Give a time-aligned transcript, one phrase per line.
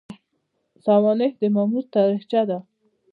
[0.83, 2.57] سوانح د مامور تاریخچه ده